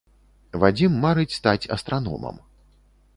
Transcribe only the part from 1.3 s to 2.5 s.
стаць астраномам.